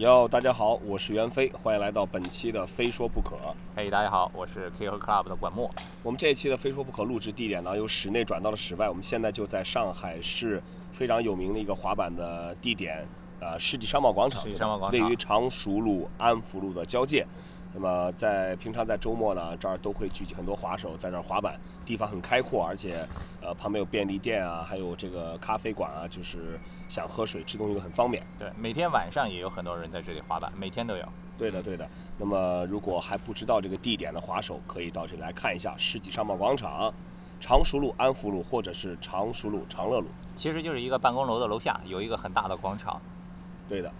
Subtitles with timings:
[0.00, 3.36] 哟，大家好，我是袁飞，欢迎来到本期的《非说不可》。
[3.76, 5.70] 嘿，大家好，我是 K 和 Club 的管墨。
[6.02, 8.88] 我们这一期的《非说不可》录制地点呢，由室内转到了室外。
[8.88, 13.06] 我们现在就在上海市非常有名的一个滑板的地点，
[13.40, 17.26] 呃，世纪商贸广场，世纪商贸广场位于常熟路、安福路的交界。
[17.72, 23.06] 那么在平常在周末呢，这儿都会聚集很多滑手在这儿滑板，地方很开阔，而且
[23.40, 28.26] 呃旁边有便利店啊，还有这个咖啡馆啊，就是想喝水、吃东西都很方便。
[28.36, 31.08] 对，每天晚上也有很多人在这里滑板，每天都有。
[31.38, 31.88] 对的，对的。
[32.18, 36.92] 那么如果还不知道这个地点的滑手，可以到这里来看一下世纪商贸广场、
[37.40, 40.08] 常熟路、安福路，或者是常熟路、长乐路。
[40.34, 43.00] 其实就是一个办公楼的楼下有一个很大的广场。
[43.68, 43.90] 对的。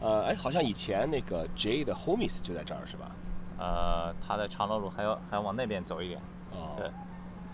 [0.00, 3.10] 呃，哎，好像以前那个 J 的 Homies 就在这儿，是吧？
[3.58, 6.20] 呃，他的长乐路还要还要往那边走一点。
[6.52, 6.90] 哦，对，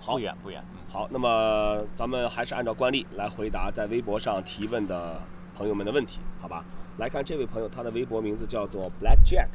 [0.01, 0.63] 好不远不远。
[0.73, 5.21] 嗯，好，那么咱们还是按照惯例来回答在微博上提问的
[5.57, 6.65] 朋友们的问题，好吧？
[6.99, 9.49] 来看这位朋友，他的微博名字叫做 Black Jack，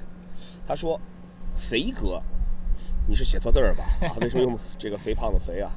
[0.66, 1.00] 他说
[1.56, 2.22] ：“肥哥，
[3.08, 3.84] 你是写错字儿吧？
[4.08, 5.70] 啊， 为什么用这个肥胖的肥啊？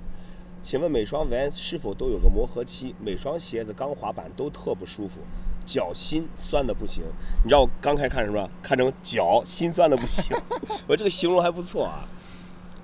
[0.63, 2.95] 请问每双 Vans 是否都有个磨合期？
[2.99, 5.21] 每双鞋子刚滑板都特不舒服，
[5.65, 7.03] 脚心酸的不行。
[7.43, 8.49] 你知道我刚开始看什么？
[8.63, 10.37] 看成脚心酸的不行。
[10.87, 12.05] 我这个形容还不错啊。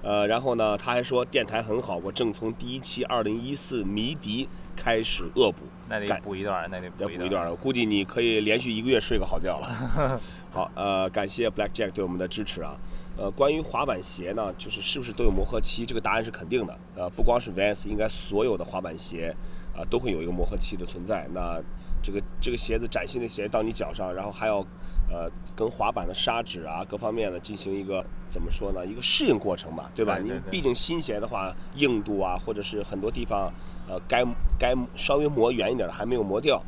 [0.03, 7.57] 呃，然后呢，他还说电台很好，我正从第一期二零一四迷笛开始恶补，那得补一段，那得再补一段。
[7.57, 10.21] 估计你可以连续一个月睡个好觉了。
[10.53, 12.77] 好，呃，感谢 Black Jack 对我们的支持啊。
[13.19, 15.85] 呃，关于滑板鞋呢，就是是不是都有磨合期？
[15.85, 16.79] 这个答案是肯定的。
[16.95, 19.35] 呃，不光是 Vans，应该所有的滑板鞋
[19.75, 21.27] 啊、都会有一个磨合期的存在。
[21.35, 21.61] 那
[22.07, 24.59] 这个这个鞋子崭新的鞋到你脚上，然后还要
[25.11, 28.87] 呃跟滑板的砂纸啊各方面的进行一个怎么说呢？
[28.87, 30.17] 一个适应过程吧，对吧？
[30.19, 33.53] 你毕竟新鞋的话，硬度啊，或者是很多地方
[33.89, 34.25] 呃该
[34.57, 36.63] 该稍微磨圆一点的还没有磨掉。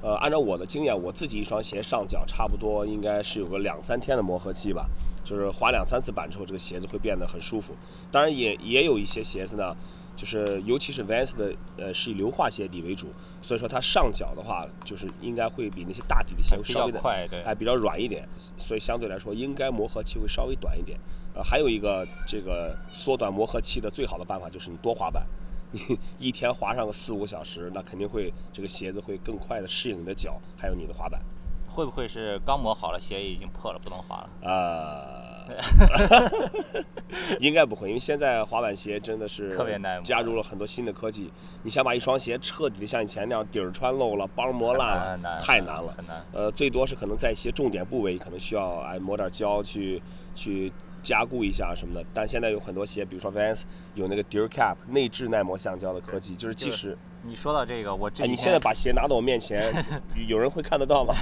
[0.00, 4.86] 呃，按照我的经验，我自己一双鞋上脚差不多应该是有个两三天的磨合期吧，
[5.24, 7.74] 就是滑两三次板之后，这个鞋子会变得很舒服。
[8.12, 9.74] 当然也也有一些鞋子呢，
[10.16, 13.08] 就是尤其是 Vans 的，呃，是以硫化鞋底为主，
[13.42, 17.42] 所以说它上脚的话，就是应该会比那些大底的鞋会稍微的较快，对。
[17.42, 20.98] 哎比较软一点，所以相对来说应该磨合期会稍微短一点。
[21.34, 25.26] 呃，还有一个这个缩短磨合期的最好的办法就是你多滑板，
[25.72, 31.20] 你 一天滑上个四五个小时，那肯定会这个鞋子会更快的适应你的脚，还有你的滑板。
[31.66, 34.30] 会不会是刚磨好了，鞋已经破了，不能滑了？
[34.42, 35.23] 呃，
[37.38, 41.30] 应该不会，因为现在滑板鞋真的是特别耐磨加入了很多新的科技。
[41.62, 45.94] 你想把一双鞋彻底的像以前那样底儿穿漏了、帮磨烂太难了。
[45.96, 46.24] 很难。
[46.32, 50.02] 呃，最多是可能在一些重点部位可能需要哎抹点胶去
[50.34, 50.72] 去
[51.02, 52.04] 加固一下什么的。
[52.12, 53.62] 但现在有很多鞋，比如说 Vans
[53.94, 59.72] 有那个 Deer Cap 内置耐磨橡胶的科技，就是即就是使你说到这个，我这哎你现在把鞋拿到我面前，
[60.28, 61.14] 有人会看得到吗？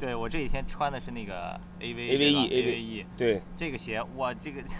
[0.00, 4.74] 对我这几天穿的是那个 A V AVE A V E 对，这个鞋，哇，这个它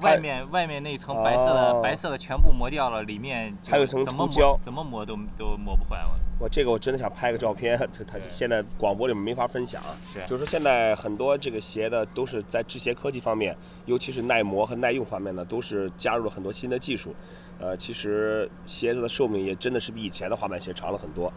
[0.00, 6.14] 外面外面那层白色的、哦白色的全部磨掉了，里面还有一层涂胶怎么磨都都磨不坏我。
[6.38, 9.82] 我这个我真的想拍个照片， 它它对现在广播里面没法分享。
[10.06, 17.14] 是就是说现在很多这个鞋的都是在制鞋科技方面，尤其是耐磨和耐用方面呢，都是加入了很多新的技术。
[17.58, 21.30] 呃，其实鞋子的寿命也真的是比以前的滑板鞋长了很多。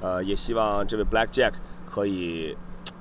[0.00, 1.52] 呃，也希望这位 Black Jack
[1.86, 2.56] 可以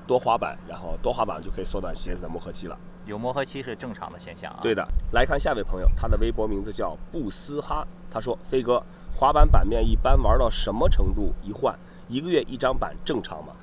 [0.06, 2.78] 多滑板，然后多滑板就可以缩短鞋子的磨合期了。
[3.08, 4.60] 有磨合期是正常的现象啊。
[4.62, 8.84] 对的，来看下位朋友，他的微博名字叫布斯哈，他说：“飞哥，
[9.16, 11.74] 滑板板面一般玩到什么程度一换？
[12.10, 13.54] 一个月一张板正常吗？”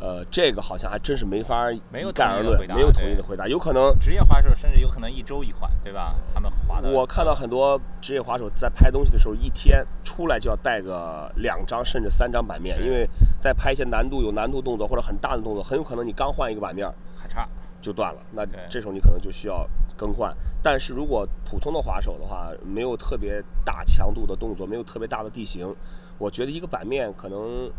[0.00, 6.14] 呃，这个好像还真是没法没有一概而论没有统一的回答，有可能职业滑手甚至有可能一周一换，对吧？
[6.34, 6.90] 他们滑的。
[6.90, 13.08] 我看到很多职业滑手在拍东西的时候，一天出来就要带个两张甚至三张板面，因为
[13.40, 17.48] 在拍一些难度有难度动作或者很大的动作，很有可能你刚换一个板面还差。
[17.84, 20.34] 就断了，那这时候你可能就需要更换。
[20.62, 25.74] 但是如果普通的滑手的话，没有特别大强度的动作，没有特别大的地形，
[26.16, 27.70] 我觉得一个板面可能，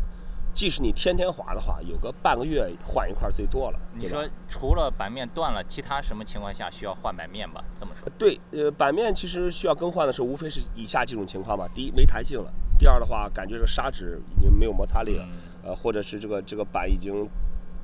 [0.54, 3.80] 即使你天天滑的话，有个半个月换一块最多了。
[3.94, 7.64] 你说除了板面断了，其他什么情况下需要换板面吧？
[7.78, 8.08] 这么说。
[8.16, 12.48] 对，呃，板面其实需要更换的时候，无非是以下几种情况吧：第一，没弹性了；
[12.78, 17.28] 第二的话，感觉这砂纸已经没有摩擦力了，嗯呃，或者是这个这个板已经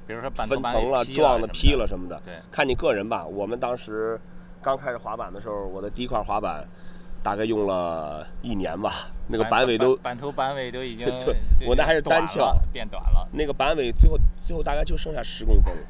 [0.06, 2.20] 比如说板分层了、撞了、劈了什么的。
[2.24, 3.26] 对，看你个人吧。
[3.26, 4.20] 我们当时
[4.60, 6.66] 刚开始滑板的时候，我的第一块滑板
[7.22, 13.28] 大概用了一年吧，那个板尾都板头板尾都已经 对我那还是单翘变短了。
[13.32, 15.82] 那个板尾最后最后大概就剩下十公分了，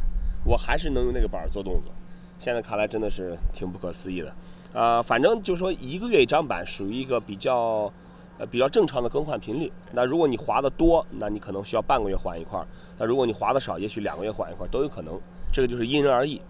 [0.44, 1.92] 我还是能用那个板做动作。
[2.38, 4.34] 现在看来真的是挺不可思议的。
[4.72, 7.92] 呃，反正就说一个月一张板属于一个比较
[8.38, 9.70] 呃比较正常的更换频率。
[9.92, 12.66] 那如果你滑的多，那你可能需要半个月换一块儿；
[12.98, 15.20] 那如果你划的少，也许两个月换一块儿都有可能。
[15.52, 16.40] 这个就是因人而异。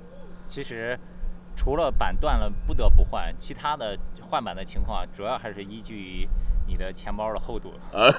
[0.47, 0.99] 其实
[1.57, 6.29] 除了板断了不得不换，其他的换板的情况主要还是依据于
[6.67, 7.73] 你的钱包的厚度。
[7.93, 8.11] 啊，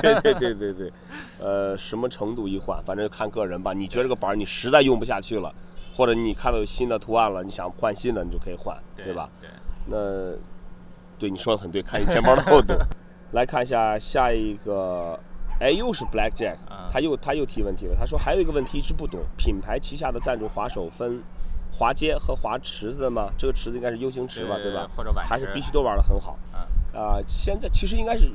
[0.00, 0.92] 对对对对对，
[1.40, 3.72] 呃，什么程度一换，反正看个人吧。
[3.72, 5.54] 你觉得这个板儿你实在用不下去了，
[5.94, 9.28] 或者你看到有新的图案了，你想换新的，你就可以换，对吧？
[9.40, 9.48] 对，
[9.86, 10.36] 那
[11.18, 12.74] 对你说的很对，看你钱包的厚度。
[13.32, 15.18] 来看一下下一个，
[15.62, 17.94] 哎，又是 Black Jack，嗯他又他又提问题了。
[17.96, 21.22] 他说还有一个问题一直不懂，品牌旗下的赞助滑手分
[21.70, 23.30] 滑街和滑池子的吗？
[23.38, 24.88] 这个池子应该是 U 型池吧，对对吧？
[24.96, 26.36] 或者碗还是必须都玩的很好？
[26.52, 28.30] 嗯，啊、现在其实应该是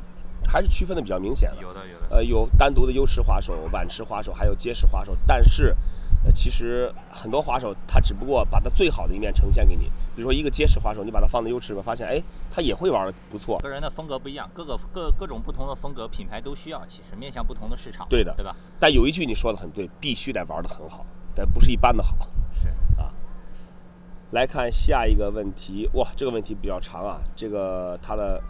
[0.47, 1.57] 还是区分的比较明显了。
[1.61, 2.15] 有的有的。
[2.15, 5.15] 呃，有单独的优池滑手、碗池滑手，还有街式滑手。
[5.27, 5.75] 但是，
[6.25, 9.83] 呃，其实很多滑手他只不过把他最好的一面呈现给你。
[10.15, 12.21] 比如说一个结实滑手，你把它放在优池里面，发现哎，
[12.51, 13.57] 他也会玩的不错。
[13.59, 18.55] 个人的风格不一样，各个各各种不同的风格品牌都需要，其实面向不同的市场，对的对吧？
[18.79, 21.05] 但有一句你说的很对，必须得玩的很好，
[21.35, 22.15] 但不是一般的好。
[22.51, 22.67] 是
[22.99, 23.13] 啊，
[24.31, 27.21] 来看下一个问题，哇，这个问题比较长啊。
[27.35, 28.41] 这个他的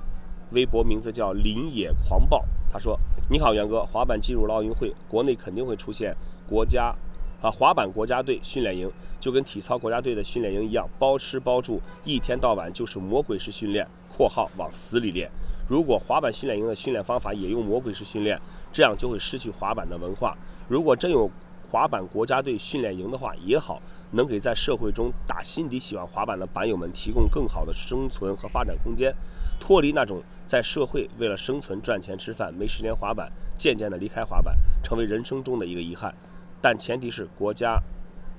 [0.51, 2.97] 微博名字叫林野狂暴，他说
[3.29, 6.15] ：“你好，袁哥，滑板进入了奥运会，国内肯定会出现
[6.47, 6.95] 国家
[7.42, 15.30] 啊滑板国家队训练营，就跟体操国家队的训练营一样，包吃包住，一天到晚就是魔鬼式训练（括号往死里练）。
[15.69, 18.39] 如果滑板训练营的训练方法也用魔鬼式训练，
[18.72, 20.36] 这样就会失去滑板的文化。
[20.68, 21.30] 如果真有
[21.69, 23.81] 滑板国家队训练营的话也好，
[24.12, 29.13] 能给在社会中打心底喜欢滑板的板友们提供更好的生存和发展空间，
[29.60, 36.16] 脱离那种在社会为了生存赚钱吃饭没时间滑板，渐渐的离开滑板，成为人生中的一个遗憾。
[36.62, 37.80] 但前提是国家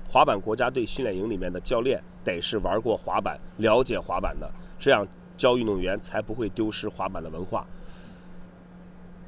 [0.07, 5.07] 滑板国家队训练营里面的教练得是玩过滑板、了解滑板的，这样
[5.37, 7.65] 教运动员才不会丢失滑板的文化。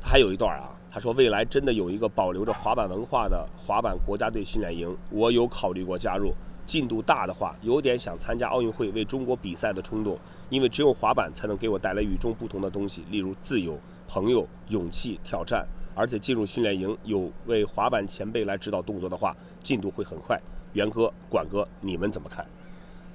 [0.02, 6.34] 还有一段啊，他说未来真的有一个保留着滑板文化的滑板国家队训练营，我有考虑过加入。
[6.64, 10.18] 进度大的话，有点想参加奥运会为中国比赛的冲动，
[10.50, 13.78] 因为只有滑板才能给我带来与众不同的东西，例如自由、
[14.08, 15.68] 朋友、勇气、挑战。
[16.02, 20.36] 而且进入训练营有位滑板前辈来指导动作的话，进度会很快。
[20.74, 22.44] 袁哥、管哥，你们怎么看？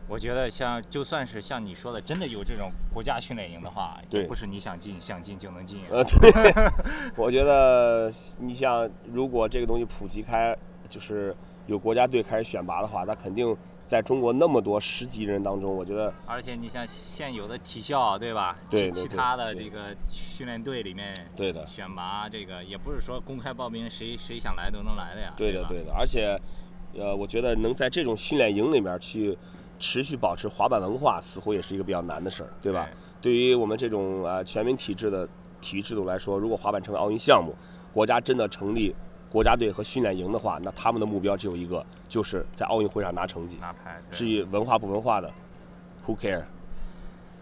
[0.07, 5.81] 我觉得像就算是像你说的，真的有这种国家训练营的话，对也不是你想进想进就能进。
[5.91, 6.31] 呃， 对，
[7.17, 10.57] 我觉得你像如果这个东西普及开，
[10.89, 11.35] 就是
[11.67, 13.57] 有国家队开始选拔的话，那肯定
[13.87, 18.57] 在中国那么多十几人当中，我觉得而且你像现有的体校，对吧？
[18.71, 25.33] 其其他的这个训练队里面，对的选拔这个也不是说公开报名谁谁想来都能来的呀。
[25.37, 26.37] 对的，吧对的，而且，
[26.95, 29.39] 呃，我觉得能在这种训练营里面去
[29.79, 32.89] 持续保持滑板文化，似乎也是一个比较难的事儿，对吧？
[33.23, 35.29] 对于我们这种呃全民体制的
[35.61, 37.55] 体育制度来说，如果滑板成为奥运项目，
[37.95, 38.95] 国家真的成立
[39.37, 43.59] 国家队和训练营的话，那他们的目标只有一个，就是在奥运会上拿成绩。
[43.61, 44.01] 拿牌。
[44.11, 45.31] 至于文化不文化的
[46.07, 46.43] ，Who care？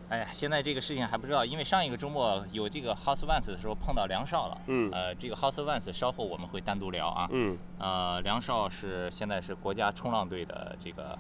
[0.09, 4.61] 哎呀，现在这个事情还不知道，因为上一个周末有这个 House Vans 的时候碰到梁少了。
[4.67, 7.29] 嗯呃，这个 House Vans 稍后我们会单独聊啊。
[7.31, 11.17] 嗯呃，梁少是现在是国家冲浪队的这个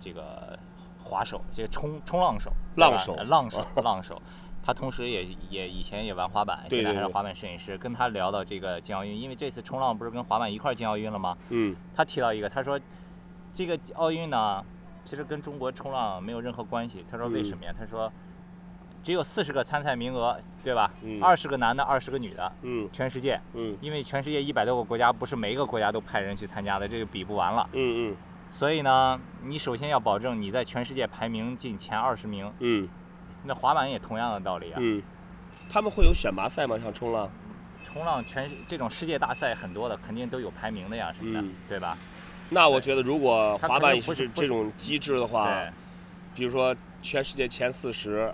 [0.00, 0.58] 这个
[1.04, 4.20] 滑手，这个冲冲浪手，浪手呃浪手，浪手。
[4.62, 7.78] 他同时也也以前也玩滑板，现在还是滑板摄影师。
[7.78, 11.36] 跟他聊到这个进奥运，因为这次冲浪不是跟滑板一块儿进奥运了吗？
[11.48, 12.78] 嗯他提到一个，他说
[13.52, 14.64] 这个奥运呢，
[15.02, 17.04] 其实跟中国冲浪没有任何关系。
[17.10, 17.74] 他说为什么呀？
[17.76, 18.12] 他说
[19.02, 21.22] 只有四十个参赛名额，对吧嗯？
[21.22, 23.40] 二十、个男的，二十个女的，嗯全世界。
[23.54, 27.66] 嗯因为全世界一百多个国家，不是每一个国家都派人去参加的，这就比不完了。
[27.72, 28.16] 嗯嗯
[28.52, 32.52] 所以呢，你首先要保证你在全世界排名进前二十名。
[32.58, 32.88] 嗯
[33.44, 34.78] 那滑板也同样的道理啊。
[34.80, 35.02] 嗯，
[35.70, 36.78] 他们会有选拔赛吗？
[36.78, 37.30] 像冲浪？
[37.82, 41.96] 冲浪全这种世界大赛很多的，肯定都有排名的呀，什么的，嗯对吧？
[42.50, 45.62] 那我觉得，如果滑板也是这种机制的话，
[46.34, 48.32] 比如说全世界前四十，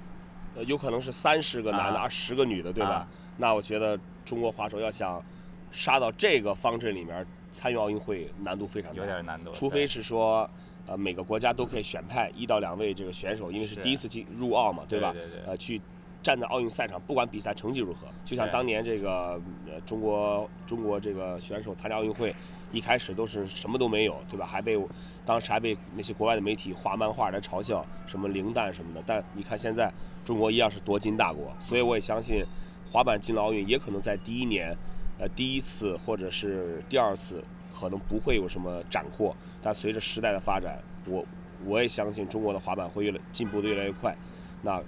[0.57, 2.91] 呃，有可能是三十个男的，啊二十个女的，对吧？
[2.91, 3.09] 啊
[3.39, 5.23] 那我觉得中国滑手要想
[5.71, 8.97] 杀到这个方阵里面参与奥运会，难度非常大。
[8.97, 9.53] 有点难度。
[9.53, 10.49] 除非是说，
[10.87, 15.13] 呃，每个国家都可以选派一到两位这个选手，因为是是第一次进入奥嘛，吧？
[15.13, 15.81] 对对对呃，去
[16.23, 22.35] 站在奥运赛场，不管比赛成绩如何，就像当年这个呃中国中国这个选手参加奥运会，
[22.73, 24.47] 一开始都是什么都没有，对吧？
[24.47, 24.79] 还被
[25.25, 29.03] 当时还被那些国外的媒体画漫画来嘲笑，什么零蛋什么的。
[29.07, 29.93] 但你看现在
[30.25, 32.45] 中国一样是夺金大国，所以我也相信
[32.93, 34.77] 滑板进了奥运，也可能在第一年，
[35.19, 37.43] 呃，第一次或者是第二次，
[37.79, 39.35] 可能不会有什么斩获。
[39.63, 41.25] 但随着时代的发展，我
[41.65, 44.17] 我也相信中国的滑板会越来进步的越来越快。
[44.63, 44.83] 那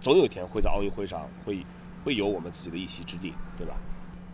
[0.00, 1.64] 总有一天会在奥运会上会
[2.04, 3.74] 会有我们自己的一席之地，对吧？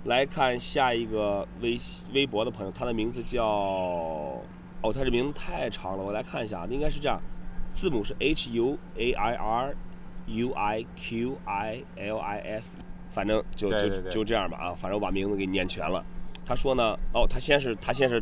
[0.05, 1.77] 来看下一个微
[2.15, 7.21] 微博的朋友，他的名字叫哦，他这名字太长了，我来看一下，应该是这样，
[7.73, 9.75] 字母是 H U A I R
[10.27, 12.65] U I Q I L I F，
[13.11, 16.03] 反正就就就这样吧啊，反正我把名字给念全了。
[16.51, 18.21] 他说呢，哦，他先是他先是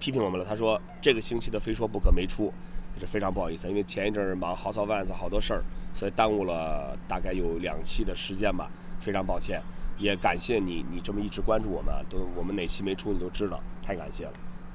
[0.00, 2.50] 批评我们了，他说这个星期的非说不可没出，
[2.94, 9.60] 这是非常不好意思，因为前一阵儿忙 House of Vans 好多事儿，所以耽误了大概有两期的时间吧，非常抱歉。
[9.98, 14.32] 也感谢你，你这么一直关注我们，都我们哪期没出你都知道，太感谢了。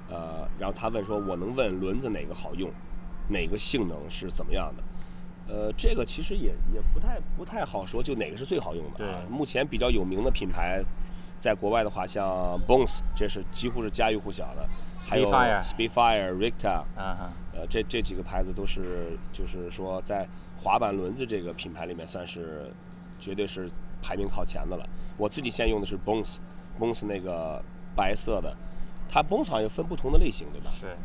[0.08, 2.70] 呃，然后他问说，我能问轮子哪个好用，
[3.30, 4.84] 哪个性能是怎么样的？
[5.52, 9.24] 呃，这个其实也也不太不太好说，就哪个是最好用的啊。
[9.26, 10.84] 对目前比较有名的品牌，
[11.42, 14.70] 在国外的话，像 Bones，这是几乎是家喻户晓的，
[15.00, 16.32] 还有 Speedfire
[16.96, 20.28] 哈，呃，这这几个牌子都是，就是说在
[20.62, 22.72] 滑板轮子这个品牌里面，算是
[23.20, 23.70] 绝对是
[24.04, 24.88] 排名靠前的了。
[25.18, 27.62] 我自己现在用的是 Bones，Bones 那个
[27.96, 28.56] 白色的，
[29.10, 30.70] 它 Bones 好像有分不同的类型，对吧？
[30.80, 30.96] 是，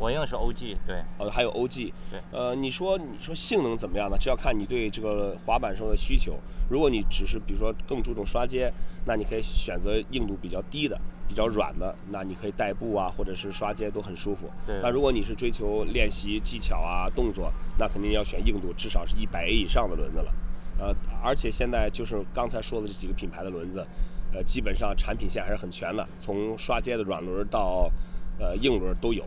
[0.00, 1.92] 我用的是 OG，对，呃，还有 OG。
[2.10, 4.16] 对呃，你说你说性能怎么样呢？
[4.18, 6.38] 这要看你对这个滑板时候的需求。
[6.70, 8.72] 如果你只是比如说更注重刷街，
[9.04, 14.48] 那你可以选择硬度比较低的、比较软的，那你可以代步啊，或者是刷街都很舒服。
[14.66, 20.32] 对但如果你是追求练习技巧啊、动作，那肯定要选硬度至少是一百 A 以上的轮子了。
[20.78, 23.86] 呃，而且现在就是刚才说的这几个品牌的轮子，
[24.32, 27.90] 呃，基本上产品线还是很全的，从刷街的软轮到
[28.38, 29.24] 呃硬轮都有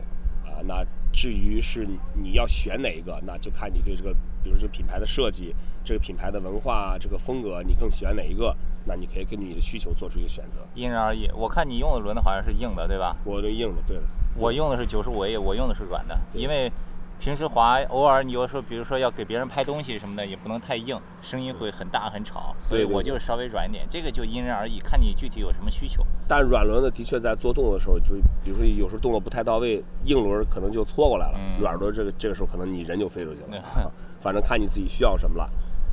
[0.54, 0.62] 啊。
[0.64, 8.56] 那至于是你要选哪一个，那就看你对这个，比如这个品牌的设计、这个品牌的文化、这个风格，你更喜欢哪一个？
[8.86, 10.60] 那你可以根据你的需求做出一个选择。
[10.74, 11.28] 因人而异。
[11.34, 13.16] 我看你用的轮子好像是硬的，对吧？
[13.24, 14.02] 我的硬的，对的，
[14.36, 16.70] 我用的是九十五 A，我用的是软的，因为
[17.18, 23.86] 平时滑偶尔你有时候，比如说要给别人拍东西什么的，也不能太硬，声音会很大很吵，所以我就是稍微软一点。
[23.88, 26.04] 这个就因人而异，看你具体有什么需求。
[26.28, 33.92] 但软轮的的确在做动作的时候，就比如说有时候动作不太到位，硬轮可能就搓过来了，嗯软轮这个这个时候可能你人就飞出去了。
[34.20, 35.50] 反正看你自己需要什么了。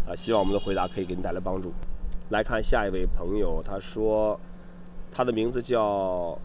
[0.08, 1.72] 啊，希望我们的回答可以给你带来帮助。
[2.30, 4.40] 来看下一位朋友，他说
[5.12, 6.38] 他的名字叫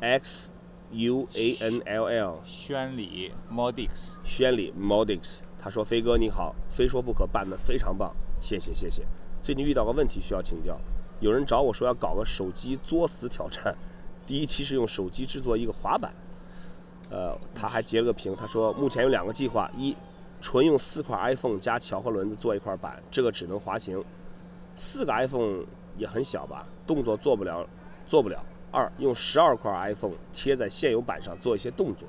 [0.00, 0.48] X
[0.90, 9.04] U A N L L 宣礼 Modix，宣礼 Modix，他说：“飞哥你好，非说不可办得非常棒，谢谢谢谢。
[9.42, 10.78] 最近遇到个问题需要请教，
[11.20, 13.76] 有人找我说要搞个手机作死挑战，
[14.26, 16.12] 第一期是用手机制作一个滑板，
[17.10, 19.94] 呃，他还截了个屏，他说目前有两个计划：一，
[20.40, 24.00] 纯用四块 iPhone 加桥和轮子做一块板，这个只能滑行；
[24.74, 25.64] 四个 iPhone
[25.96, 27.68] 也很小吧，动作做不了，
[28.06, 28.42] 做不了。
[28.70, 32.06] 二，用十二块 iPhone 贴在现有板上做一些动作，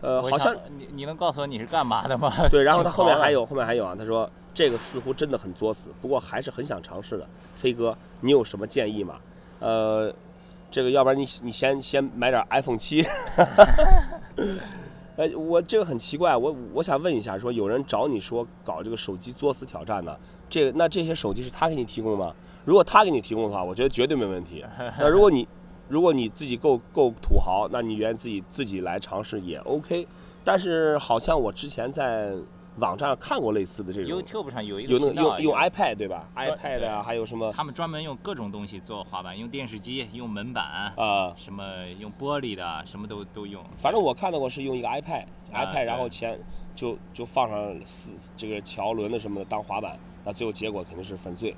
[0.00, 2.32] 呃，好像你你能告诉我你是干嘛的吗？
[2.50, 7.26] 对，然后他后面还有，后面还有啊，他说这个似乎真的很作死，不过还是很想尝试的。
[7.54, 9.16] 飞哥，你有什么建议吗？
[9.60, 10.14] 呃，
[10.70, 13.06] 这个要不然你你先先买点 iPhone 七。
[15.16, 20.14] 呃， 我这个很奇怪，我我想问一下，说有人找你说搞这个手机作死挑战呢，
[20.50, 22.34] 这个那这些手机是他给你提供的吗？
[22.66, 24.64] 如果他给你提供的话，我觉得绝对没问题。
[24.98, 25.46] 那如果你
[25.88, 30.06] 如果你自己够够土豪，那你愿意自己自己来尝试也 OK。
[30.44, 32.32] 但是好像我之前在
[32.78, 41.32] 网站上看过类似的这种 YouTube 上有一有那个频道用用 iPad 对吧？iPad 啊，还有什么他们专门用各种东西做滑板，用电视机，用门板，啊？
[41.36, 41.64] 什么
[41.98, 43.64] 用玻璃的，什么都都用。
[43.78, 46.38] 反正我看到过是用一个 iPad，iPad，、对然后前
[46.74, 51.56] 就就放上四这个桥轮的什么的当滑板，那最后结果肯定是粉碎。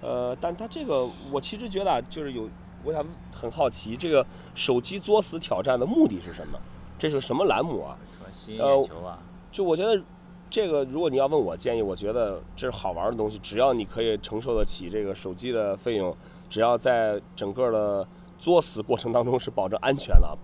[0.00, 2.48] 呃，但它这个我其实觉得啊就是有，
[2.86, 4.24] 我想很好奇，这个
[4.54, 6.58] 手机作死挑战的目的是什么？
[6.96, 7.98] 这是什么栏目啊？
[8.16, 9.18] 说吸引呃眼球啊，
[9.50, 10.00] 就我觉得
[10.48, 16.16] 这个，如果你要问我建议，我觉得这是好玩的东西，只要你可以承受得起这个手机的费用，
[16.48, 18.06] 只要在整个的
[18.38, 20.38] 作死过程当中是保证安全的，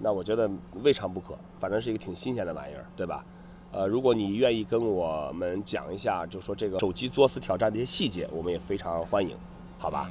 [0.00, 0.50] 那我觉得
[0.82, 1.34] 未尝不可。
[1.58, 3.24] 反正是一个挺新鲜的玩意儿，对吧？
[3.72, 9.34] 呃，如果你愿意跟我们讲一下，就说这个手机作死挑战的一些细节，我们也非常欢迎，
[9.78, 10.10] 好吧？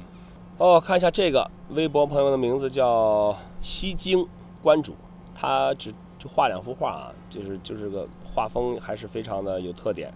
[0.58, 4.26] 哦，看一下这个微博朋友的名字叫西京
[4.62, 4.94] 关主，
[5.34, 10.10] 他只就画两幅画啊，就是就是个画风还是非常的有特点，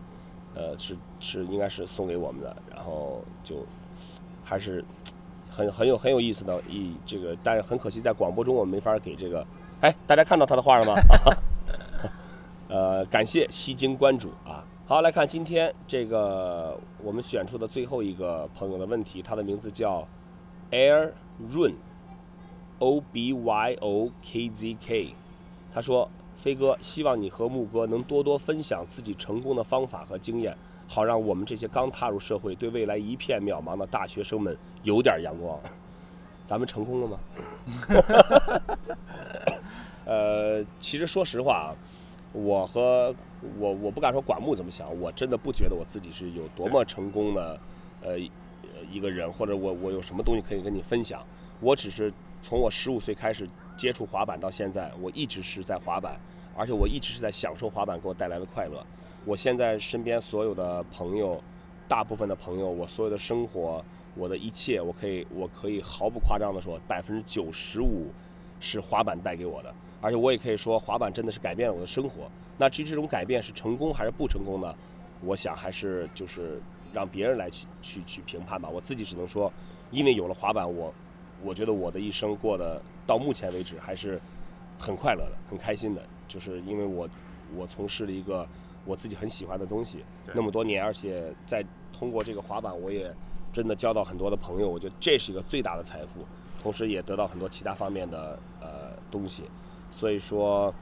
[0.54, 3.56] 呃，是是应该是送给我们的，然后就
[4.42, 4.82] 还是
[5.50, 9.46] 很很有很有意思的一这个，但是很可惜在广播中我们没法给这个，
[9.82, 10.94] 哎，大家看到他的画了吗？
[12.68, 14.64] 呃，感谢西京关主啊。
[14.86, 20.06] 好，来看今天这个我们选出的最后一个朋友的问题，他的名字叫
[20.70, 21.12] Air
[21.52, 21.74] Run
[22.78, 25.14] O B Y O K Z K。
[25.72, 30.56] 他说：“飞哥，希望你和木哥能多多分享自己成功的方法和经验，
[30.88, 35.58] 好让我们这些刚踏入社会、对未来一片渺茫的大学生们有点阳光。
[36.46, 37.18] 咱们成功了吗？
[40.06, 41.70] 呃，其实说实话啊，
[42.32, 43.14] 我和
[43.58, 47.60] 我我不敢说管木怎么想，我真的不觉得我自己是有多么成功的，
[48.02, 48.18] 呃，
[48.90, 51.24] 一个人，或者我我有什么东西可以跟你分享。
[51.60, 56.18] 我只是从我十五岁开始接触滑板到现在，我一直是在滑板，
[56.56, 58.84] 而且我一直是在享受滑板给我带来的快乐。
[59.24, 61.42] 我现在身边所有的朋友，
[61.86, 68.06] 大部分的朋友，我所有的生活，我的一切，我可以我可以毫不夸张的说，百分之九十五
[68.58, 69.74] 是滑板带给我的。
[70.00, 72.30] 而且我也可以说，滑板真的是改变了我的生活。
[72.56, 74.74] 那至于这种改变是成功还是不成功呢？
[75.22, 76.58] 我想还是就是
[76.92, 78.68] 让别人来去去去评判吧。
[78.68, 79.52] 我自己只能说，
[79.90, 80.92] 因为有了滑板，我
[81.42, 84.20] 我觉得我的一生过得到目前为止还是
[84.78, 86.02] 很快乐的、很开心的。
[86.28, 87.08] 就是因为我
[87.56, 88.46] 我从事了一个
[88.84, 93.12] 我自己很喜欢的东西那么多年，而且在通过这个滑板，我也
[93.52, 94.68] 真的交到很多的朋友。
[94.68, 96.24] 我觉得这是一个最大的财富，
[96.62, 99.44] 同时也得到很多其他方面的呃东西。
[99.90, 100.72] 所以说，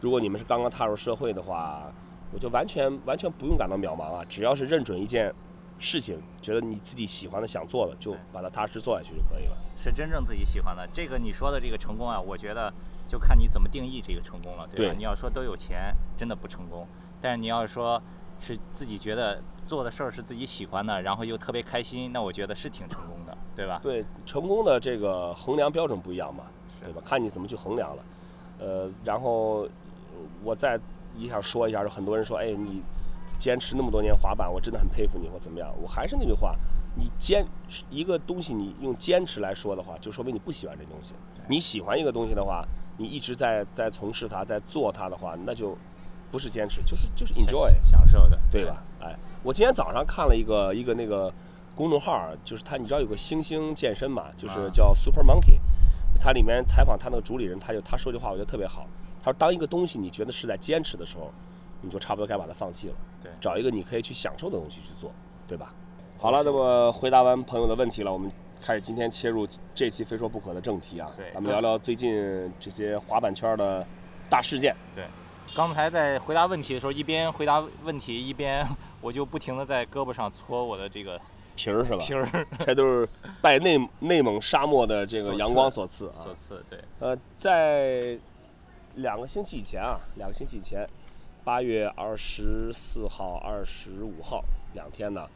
[0.00, 1.90] 如果你们是刚刚踏入社会的话，
[2.30, 4.22] 我就完全完全不用感到渺茫啊！
[4.28, 5.32] 只要是认准一件
[5.78, 9.56] 事情，觉得你自己喜欢的、想做的，就把它踏实做下去就可以了。
[9.76, 10.86] 是真正自己喜欢的。
[10.92, 12.72] 这个你说的这个成功啊，我觉得
[13.06, 14.92] 就看你怎么定义这个成功了，对吧？
[14.92, 16.86] 对你要说都有钱，真的不成功。
[17.20, 18.00] 但是你要说
[18.40, 23.80] 是自己觉得做的事儿是自己喜欢的，然后又特别开心，那我觉得是挺成功的，对吧？
[23.82, 26.44] 对，成功的这个衡量标准不一样嘛，
[26.80, 27.00] 对吧？
[27.04, 28.02] 看你怎么去衡量了。
[28.58, 29.70] 呃，然后呃
[30.42, 30.78] 我再
[31.16, 32.82] 也想说一下，有很多人说，哎，你
[33.38, 35.72] 坚持那么多年滑板，我真的很佩服你，或怎么样。
[35.80, 36.56] 我还是那句话，
[36.96, 37.46] 你坚
[37.90, 41.14] 一个东西，你用坚持来说的话，就说明你不喜欢这东西。
[41.48, 42.66] 你喜欢一个东西的话，
[42.96, 45.76] 你一直在在从事它，在做它的话，那就
[46.30, 47.74] 不是坚持，就是就是 enjoy。
[47.84, 48.82] 享受的，对吧？
[49.00, 51.32] 哎，我今天早上看了一个一个那个
[51.74, 55.58] 公众号，就是他，你知道有个星星健身嘛，就是啊叫 Super Monkey，
[56.20, 58.86] 它里面采访他那个主理人，他就他说句话，我觉得特别好。
[59.22, 61.30] 他说，当一个东西你觉得是在坚持的时候，
[61.80, 65.12] 你就差不多该把它放弃了，对找一个你可以去享受的东西去做，
[65.46, 65.72] 对吧？
[66.18, 73.86] 好了，那么回答完朋友的问题了，我们开始今天切入这期非说不可的正题啊，对咱们聊聊最近这些滑板圈的
[74.28, 74.74] 大事件。
[74.96, 75.04] 对
[75.54, 78.66] 刚才在回答问题的时候，一边回答问题，一边
[79.00, 81.20] 我就不停的在胳膊上搓我的这个
[81.56, 81.98] 皮儿是吧？
[81.98, 83.08] 皮儿这都是
[83.40, 86.14] 拜内内蒙沙漠的这个阳光所赐啊。
[86.16, 88.18] 所赐，对，呃，在
[88.96, 90.86] 两个星期以前啊，两个星期以前，
[91.48, 95.26] 八月二十四号、二十五号两天呢，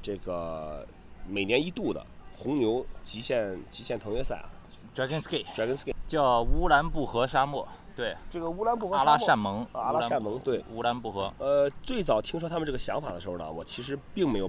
[0.00, 0.86] 这个
[1.26, 4.46] 每年一度的红牛极限极限腾跃赛啊
[4.94, 14.48] Dragon Ski，Dragon Ski，叫乌兰布和沙漠，对，这个乌兰布和阿拉善盟，啊阿拉善盟对，乌兰布和，呃，最早听说他们这个想法的时候呢，我其实并没有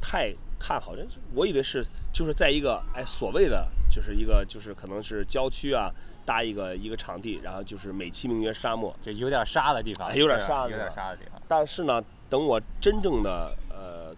[0.00, 5.90] 太看好，就是我以为是就是在一个哎所谓的就是一个就是可能是郊区啊
[6.24, 8.94] 搭一个一个场地，然后就是美其名曰沙漠。
[9.00, 14.14] 这有点沙的地方，哎有点对吧有点沙的地方但是呢，等我真正的呃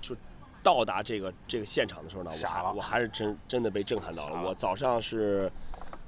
[0.00, 0.16] 就
[0.62, 5.50] 到达这个这个现场的时候呢，我还我还是真真的被震撼到了我早上是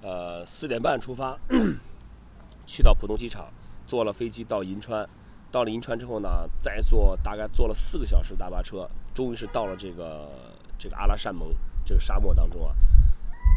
[0.03, 1.39] 呃四点半出发，
[2.67, 3.47] 去到浦东机场，
[3.87, 5.09] 坐了飞机到银川。
[5.51, 10.31] 到了银川之后呢，再坐大概坐了四个小时大巴车，终于是到了这个
[10.83, 11.49] 这个阿拉善盟
[11.87, 12.75] 这个沙漠当中啊。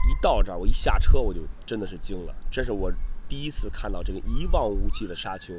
[0.07, 2.93] 一到这儿，我一下车我就真的是惊了，这是我
[3.27, 5.51] 第一次看到这个一望无际的沙丘，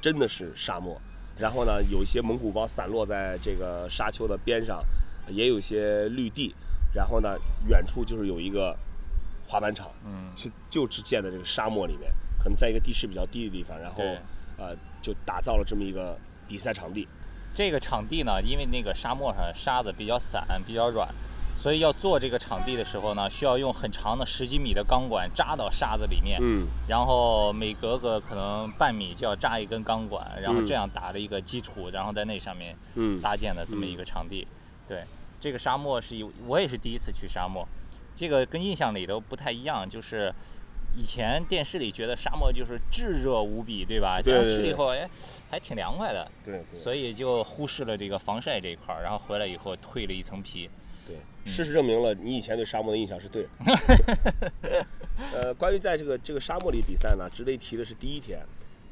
[0.00, 0.96] 真的是沙漠。
[1.36, 4.84] 然后呢，有一些蒙古包散落在这个沙丘的边上，
[5.26, 6.54] 也有一些绿地。
[6.94, 8.76] 然后呢，远处就是有一个
[9.48, 14.04] 滑板场，嗯，就就只建在这个沙漠里面，可能在一个地势比较低的地方，然后
[14.56, 17.08] 呃就打造了这么一个比赛场地。
[17.58, 21.08] 这个场地呢，因为那个沙漠上沙子比较散，比较软，
[21.56, 34.46] 所以要做这个场地的时候呢，需要用很长的十几米的钢管扎到沙子里面，嗯，然后每隔个可能半米就要扎一根钢管，然后嗯这样打了一个基础，然后在那上面嗯搭建的这么一个场地。
[34.86, 35.02] 对，
[35.40, 37.66] 这个沙漠是有我也是第一次去沙漠，
[38.14, 40.32] 这个跟印象里都不太一样，就是。
[40.96, 44.20] 以前电视里觉得沙漠就是炙热无比，对吧？
[44.20, 45.08] 这样对对对去了以后，哎，
[45.50, 46.28] 还挺凉快的。
[46.44, 50.68] 对对所以就忽视了这个防晒这一块儿，然后回来以后褪了一层皮。
[51.06, 53.48] 对，嗯事实证明了你以前对沙漠的印象是对的。
[55.34, 58.40] 呃，关于在这个这个沙漠里比赛呢，值得一提的是第一天，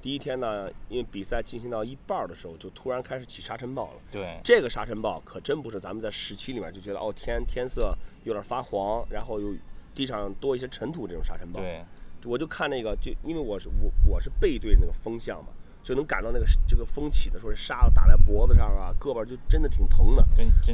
[0.00, 4.00] 第一天呢，因为比赛进行到一半儿的时候，就突然开始起沙尘暴了。
[4.10, 9.54] 对，这个沙尘暴可真不是咱们在市区里面就觉得哦天天色有点发黄，然后有
[9.96, 11.60] 地上多一些尘土这种沙尘暴。
[11.60, 11.82] 对，
[12.26, 15.48] 我就看那个，就因为我是我我是背对那个风向嘛，
[15.82, 20.22] 就能感到那个这个风起的时候，沙子打在脖子上啊，胳膊就真的挺疼的。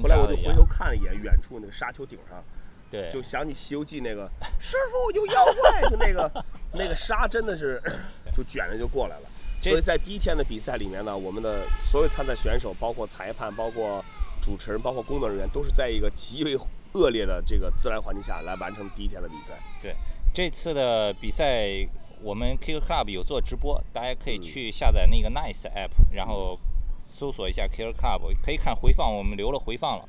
[0.02, 2.42] 后来我就回头看了一眼远处那个沙丘顶上，
[2.90, 7.80] 对，就想起《西游记》那个师傅有妖怪，就那个 那个沙真的是
[8.34, 9.28] 就卷着就过来了。
[9.60, 14.04] 这所以在第一天的比赛里面呢，我们的所有参赛选手，包括裁判、包括
[14.42, 16.56] 主持人、包括工作人员，都是在一个极为
[16.92, 19.58] 恶劣的这个自然环境下来完成第一天的比赛。
[19.80, 19.94] 对，
[20.32, 21.86] 这次的比赛
[22.22, 26.58] 我们 Kick Club 有做直播，大家可以嗯去下载那个 Nice app，然后
[27.00, 30.08] 搜索一下 Kick Club，可以看回放，我们留了回放了。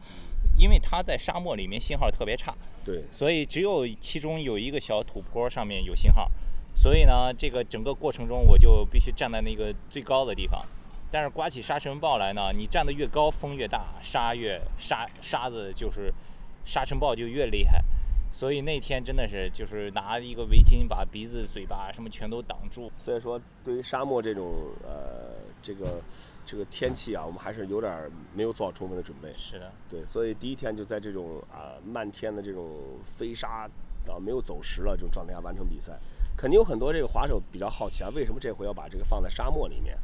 [0.56, 2.54] 因为它在沙漠里面信号特别差，
[2.86, 6.30] 对，所以只有其中有一个小土坡上面有信号，
[6.76, 10.64] 所以呢，这个整个过程中我就必须站在那个最高的地方。
[11.10, 16.14] 但是刮起沙尘暴来呢，你站得越高，风越大，沙越沙沙子就是
[16.66, 17.84] 沙尘暴就越厉害。
[18.32, 22.92] 所以那天真的是就是拿一个围巾把鼻子、嘴巴什么全都挡住。
[22.98, 24.52] 所以说对于沙漠这种
[24.84, 26.02] 呃这个
[26.44, 29.32] 这个天气啊，我们还是有点儿没有做好充分的准备。
[29.38, 32.68] 是的，对，所以第一天就在这种啊、漫天的这种
[33.06, 33.70] 飞沙
[34.08, 35.94] 啊没有走石了这种状态下完成比赛，
[36.36, 39.96] 肯定有很多这个滑手比较好奇啊，为什么这回要把这个放在沙漠里面？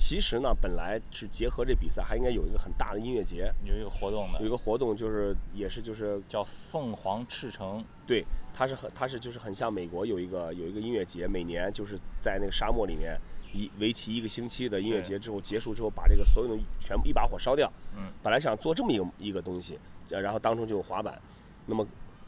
[0.00, 4.38] 其实呢，本来是结合这比赛，还应该有一个很大的音乐节，有一个活动的。
[4.38, 13.20] 有一个活动就是也是就是叫凤凰赤城，对，它是很它是就是很像美国有一个有一个音乐节，每年就是在那个沙漠里面
[13.52, 17.70] 一为期一个星期的音乐节之后结束之后，把这个所有的全部一把火烧掉。
[17.96, 19.80] 嗯，本来想做这么一个一个东西，
[20.10, 21.20] 呃然后当中就有滑板，
[21.66, 21.84] 那么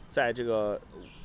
[0.09, 0.79] 在这个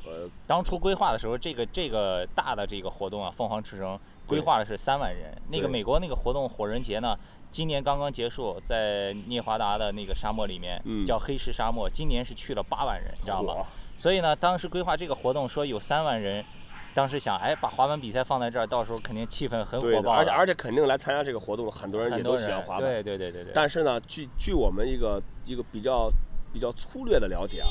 [0.07, 5.37] 呃当初规划的时候，这个这个大的这个活动啊，凤凰赤城规划的是三万人。
[5.49, 7.17] 那个美国那个活动火人节呢，
[7.51, 13.67] 今年刚刚结束，在涅华达的那个沙漠里面，嗯叫黑石沙漠，今年是去了八万人，你知道吗？
[13.97, 16.45] 所以呢，当时规划这个活动说有三万人，
[16.93, 22.83] 当时想，哎，把滑板比赛放在这儿，到时候肯定气氛很，火爆，而且而且肯定来参加这个活动，很多人也都喜欢滑板。
[22.83, 23.53] 对对对对对。
[23.55, 26.11] 但是呢，据据我们一个一个比较
[26.53, 27.69] 比较粗略的了解啊，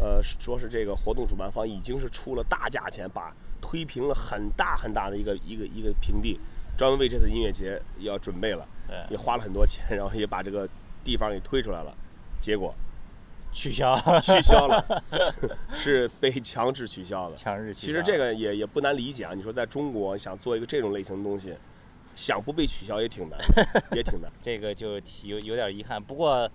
[0.00, 6.38] 呃，说是这个活动主办方已经是出了大价钱，把推平了很大很大的一个一个一个平地，
[6.76, 8.66] 专门为这次音乐节要准备了，
[9.10, 10.68] 也花了很多钱，然后也把这个
[11.04, 11.94] 地方给推出来了，
[12.40, 12.74] 结果
[13.52, 15.02] 取消，取消了，
[15.72, 17.36] 是被强制取消的。
[17.36, 17.86] 强制取消。
[17.86, 21.56] 其实这个也也不难理解啊，你说在中国想做一个这种类型的东西，
[22.14, 23.38] 想不被取消也挺难，
[23.96, 24.30] 也挺难。
[24.42, 26.02] 这个就提有有点遗憾。
[26.02, 26.48] 不过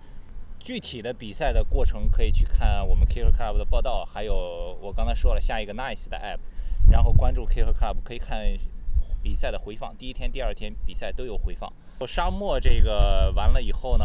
[0.60, 6.38] 具体的比赛的过程可以去看我们 Kicker Club 的报道，还有我刚才说了下一个 Nice 的 app，
[6.90, 8.40] 然后关注 Kicker Club 可以看
[9.22, 11.72] 比赛的回放，第一天、第二天比赛都有回放。
[12.06, 14.04] 沙漠这个完了以后呢，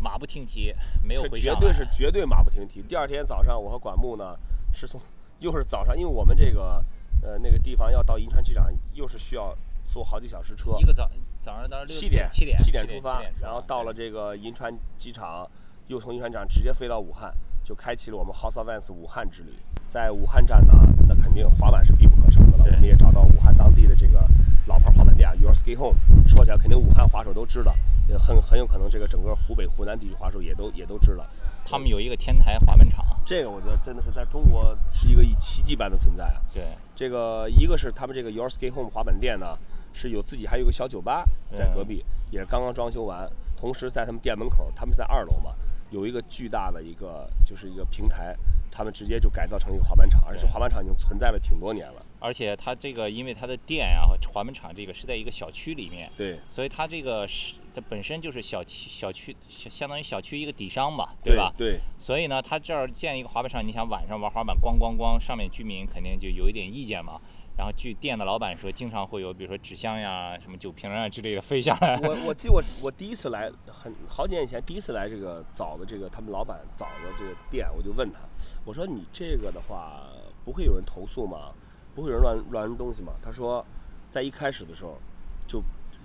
[0.00, 2.82] 马不停蹄，没有回上来绝对是绝对马不停蹄。
[2.82, 4.36] 第二天早上，我和管木呢
[4.72, 5.00] 是从
[5.40, 6.82] 又是早上，因为我们这个
[7.22, 15.46] 呃那个地方要到银川机场，又是需要坐好几小时车一，个早早上到六七点七点七点出发，然后到了这个银川机场，
[15.88, 17.34] 又从银川机场直接飞到武汉，
[17.66, 19.52] 就开启了我们 House of Vans 武汉之旅。
[19.88, 20.72] 在武汉站呢，
[21.08, 22.62] 那肯定滑板是必不可少的了。
[22.62, 24.24] 对我们也找到武汉当地的这个
[24.66, 25.98] 老牌滑板店 Your Ski Home，
[26.28, 27.74] 说起来肯定武汉滑手都知道，
[28.08, 31.26] 也很很有可能这个整个湖北、湖南地区滑手也都也都知道。
[31.64, 36.40] 他们有一个天台滑板场，这个我觉得真的是在中国是一个奇迹般的存在啊！
[36.54, 36.62] 对，
[36.94, 39.58] 这个一个是他们这个 Your Ski Home 滑板店呢，
[39.92, 41.24] 是有自己还有一个小酒吧
[41.56, 43.28] 在隔壁，也是刚刚装修完。
[43.56, 45.54] 同时在他们店门口，他们在二楼嘛，
[45.90, 48.36] 有一个巨大的一个就是一个平台，
[48.70, 52.04] 他们直接就改造成一个滑板场，而且滑板场已经存在了挺多年了。
[52.18, 61.52] 而且它这个因为它的店啊滑板场这个是在一个小区里面，对所以它这个是它本身就是小区小区相相当于小区一个底商吧，对吧？
[61.56, 67.20] 对所以呢，它这儿建一个滑板场，你想晚上玩滑板，咣咣咣，上面居民肯定就有一点意见嘛。
[67.56, 71.98] 然后据店的老板说，经常会有比如说纸箱呀、什么酒瓶啊之类的飞下来。
[72.02, 78.18] 我我记得我我第一次来很好几年以前第一次来这个枣的这个他们老板枣的这个店，我就问他，
[78.64, 80.02] 我说你这个的话
[80.44, 81.52] 不会有人投诉吗？
[81.94, 83.14] 不会有人乱乱扔东西吗？
[83.22, 83.64] 他说，
[84.10, 84.98] 在一开始的时候
[85.46, 85.62] 就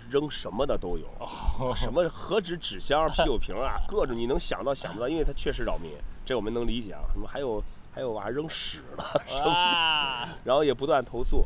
[0.09, 1.05] 扔什么的都有，
[1.75, 5.91] 什么 何止纸箱、啤酒瓶啊，各种你能想到想不到，因为他确实扰民，
[6.23, 7.01] 这我们能理解啊。
[7.11, 7.61] 什么还有
[7.91, 9.03] 还有玩意儿扔屎 的，
[9.43, 10.37] 啊！
[10.45, 11.43] 然后也不断投诉。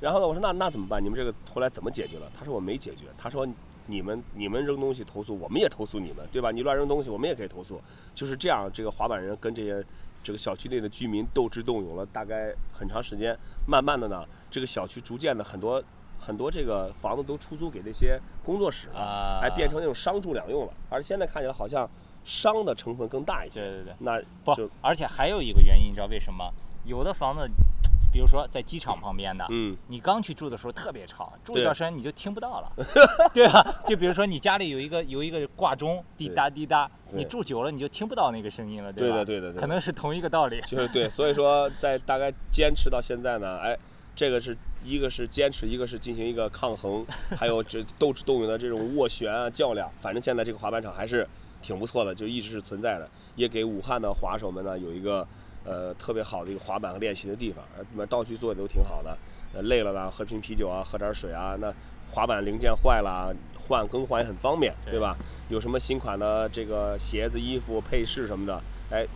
[0.00, 1.02] 然后呢，我说那那怎么办？
[1.02, 2.30] 你们这个后来怎么解决了？
[2.38, 3.06] 他说我没解决。
[3.18, 3.46] 他说
[3.86, 6.52] 你们你们扔东西投诉，我们也投诉你们，对吧？
[6.52, 7.80] 你乱扔东西，我们也可以投诉。
[8.14, 9.84] 就是这样，这个滑板人跟这些
[10.22, 13.36] 这个小区内的居民斗智斗勇了大概很长时间。
[13.66, 15.82] 慢慢的呢，这个小区逐渐的很多
[16.20, 20.72] 很多这个房子都出租给那些工作室了，啊哎，变成那种商住两用了。
[20.90, 21.88] 而现在看起来好像
[22.24, 23.60] 商的成分更大一些。
[23.60, 26.52] 对对对，那不就，而且还有一个原因，你知道为什么？
[26.84, 27.48] 有的房子
[28.10, 32.72] 比如说在机场旁边的，嗯，你刚去住的时候特别吵，住对一段时间你就听不到了，
[33.34, 33.82] 对吧？
[33.84, 38.98] 就比如说你家里有一个有一个挂钟，滴答滴答，你住久了你就听不到那个声音了，吧？
[38.98, 40.58] 对的对的对的可能是同一个道理。
[40.62, 43.76] 就是对，所以说在大概坚持到现在呢，哎，
[44.16, 47.04] 这个是一个是坚持，一个是进行一个抗衡，
[47.36, 51.28] 还有这斗智斗勇的这种斡旋啊较量，反正现在这个滑板场还是
[51.60, 55.26] 挺不错的，就一直是存在的，也给武汉的滑手们呢有一个
[55.64, 59.16] 呃特别好的一个滑板和练习的地方，呃，那么道具做的都挺好的，
[59.54, 61.72] 呃，累了呢喝瓶啤酒啊，喝点水啊，那
[62.12, 63.34] 滑板零件坏了
[63.68, 65.16] 换更换也很方便，对吧？
[65.50, 69.06] 有什么新款的这个鞋子、衣服、配饰什么的，哎，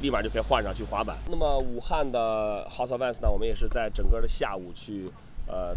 [0.00, 1.18] 立马就可以换上去滑板。
[1.28, 5.10] 那么武汉的 House of Vans 呢，我们也是在整个的下午去，
[5.46, 5.74] 呃，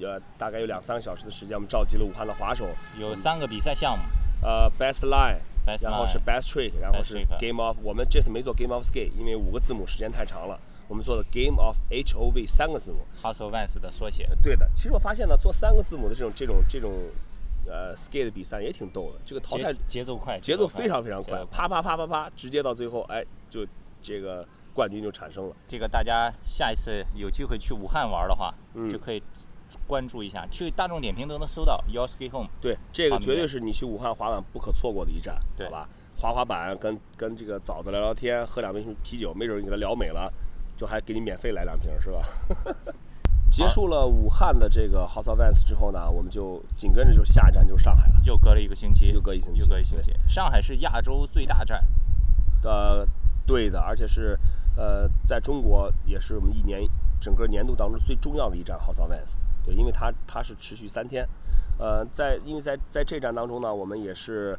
[0.00, 2.68] 呃，大概有两三个小时的时间，我们召集了武汉的滑手，
[3.00, 4.04] 有三个比赛项目，
[4.42, 5.38] 呃，Best Line。
[5.64, 12.98] Best 然后是 Best Trick，然后是 Game of，我们这次没做 Game of Skate，因为五个字母时间太长了，我们做的 Game of H O V 三个字母。
[13.22, 14.28] Hustle Vans 的缩写。
[14.42, 16.90] 对的，其实我发现呢，做三个字母的这种这种这种
[17.64, 23.64] 呃 skate 比赛也挺逗的，这个淘汰节节奏快，节奏非常非常快啪啪啪啪啪，直接到最后，哎，就
[24.02, 25.54] 这个冠军就产生了。
[25.68, 29.22] 这个大家下一次有机会去武汉玩的话，嗯就可以
[29.86, 32.48] 关注一下，去大众点评都能搜到 Your Ski Home。
[32.60, 35.88] 对，这个绝对是你去武汉滑板不可错过的一站，对好吧？
[36.16, 40.32] 滑滑板，跟跟这个枣子聊聊天，喝两瓶啤酒，没准儿你给他聊美了，
[40.76, 42.20] 就还给你免费来两瓶，是吧？
[43.50, 48.14] 结束了武汉的这个 House of Vans 之后呢，我们就紧跟着就下一站就是上海了。
[48.24, 50.10] 又隔了一个星期，又隔一星期又隔一星期。
[50.26, 51.84] 上海是亚洲最大站，
[52.62, 53.06] 呃，
[53.44, 54.38] 对的，而且是
[54.74, 56.80] 呃，在中国也是我们一年
[57.20, 59.32] 整个年度当中最重要的一站 House of Vans。
[59.64, 61.26] 对，因为它它是持续三天，
[61.78, 64.56] 呃，在因为在在这站当中呢，我们也是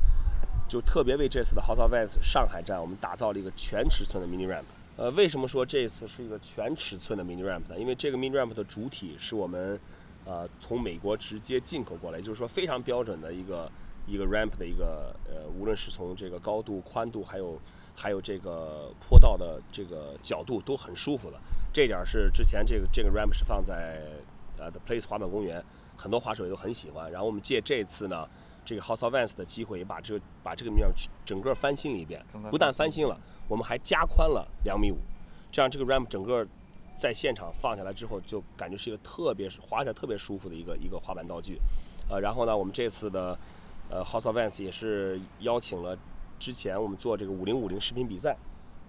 [0.68, 4.64] 就特别为这次的 House of Vans 上海站，我们打造了一个全尺寸的 mini ramp。
[4.96, 7.78] 呃，为什么说这次是一个全尺寸的 mini ramp 呢？
[7.78, 9.80] 因为这个 mini ramp 的主体是我们
[10.24, 13.70] 呃从美国直接进口过来，也就是说非常标准的一个
[14.06, 17.60] 一个 ramp 的一个呃，无论是从这个高度、宽度，还有
[17.96, 21.38] 还有这个坡道的这个角度都很舒服的。
[21.74, 24.00] 这点是之前这个这个 ramp 是放在
[24.64, 25.64] 呃 The Place 滑板公园，
[25.98, 27.12] 很多滑手也都很喜欢。
[27.12, 28.28] 然后我们借这次呢，
[28.64, 34.98] 这个 House of Vans 的机会，也把这个把这个 mini ramp 整个翻新了一遍，不但翻新了，我们还加宽了两米五，
[35.52, 36.48] 这样这个 ramp 整个
[36.98, 41.60] 在现场放下来之后，就感觉是一个特别滑起来特别舒服的一个一个滑板道具。
[42.10, 43.38] 呃，然后呢，我们这次的
[43.90, 45.98] 呃 House of Vans 也是邀请了
[46.40, 48.38] 之前我们做这个五零五零视频比赛，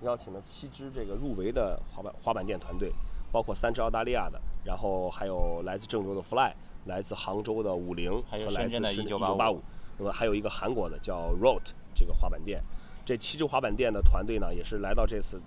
[0.03, 2.93] 邀请了七支这个入围的滑板滑板店团队，
[3.35, 6.53] 包括三支澳大利亚的，然后还有来自郑州的 Fly，
[6.85, 9.61] 来自杭州的五菱，还有和来深圳的自一九1985八五，
[9.99, 12.63] 那么还有一个韩国的叫 Rote 这个滑板店。
[13.05, 15.43] 这七支滑板店的团队呢，也是来到这次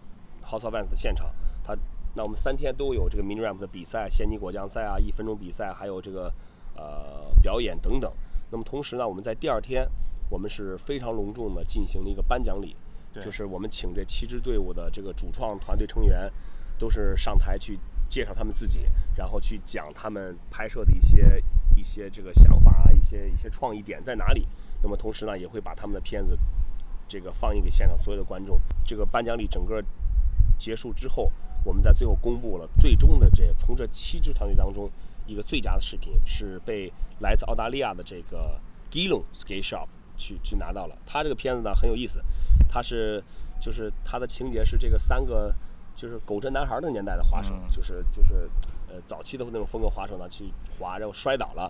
[0.45, 1.31] House of Vans 的现场。
[1.63, 1.73] 他
[2.13, 6.33] 那我们三天都有这个 mini ramp 的比赛、仙尼果酱赛啊、一分钟比赛，还有这个
[6.75, 8.11] 呃表演等等。
[8.51, 9.87] 那么同时呢，我们在第二天，
[10.29, 12.75] 我们是非常隆重的进行了一个颁奖礼，
[13.13, 16.29] 就是我们请这七支队伍的这个主创团队成员，
[16.77, 18.85] 都是上台去介绍他们自己，
[19.15, 21.43] 然后去讲他们拍摄的一些
[21.75, 24.47] 一些这个想法啊，一些一些创意点在哪里。
[24.81, 26.37] 那么同时呢，也会把他们的片子
[27.07, 28.59] 这个放映给现场所有的观众。
[28.85, 29.83] 这个颁奖礼整个
[30.57, 31.31] 结束之后，
[31.63, 34.89] 我们在最后公布了最终的这从这七支团队当中
[35.25, 38.59] 一个最佳的视频，是被来自澳大利亚的这个
[38.91, 40.97] Geelong Skate Shop 去去拿到了。
[41.05, 42.23] 他这个片子呢很有意思，
[42.69, 43.23] 他是
[43.59, 45.53] 就是他的情节是这个三个
[45.97, 48.49] 就是狗真男孩的年代的滑手，嗯就是就是
[48.87, 50.45] 呃早期的那种风格滑手呢去
[50.79, 51.69] 滑，然后摔倒了，